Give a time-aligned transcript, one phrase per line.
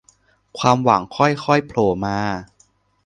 [0.59, 2.19] ความหวังค่อยค่อยโผล่มา